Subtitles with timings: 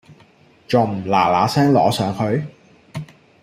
[0.03, 0.07] 咁
[0.69, 2.43] 重唔嗱嗱聲攞上去？